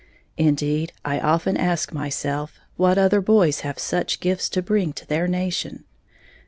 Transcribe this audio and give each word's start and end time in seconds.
Indeed, 0.39 0.93
I 1.05 1.19
often 1.19 1.55
ask 1.55 1.93
myself, 1.93 2.59
what 2.75 2.97
other 2.97 3.21
boys 3.21 3.59
have 3.59 3.77
such 3.77 4.19
gifts 4.19 4.49
to 4.49 4.63
bring 4.63 4.93
to 4.93 5.05
their 5.05 5.27
nation? 5.27 5.83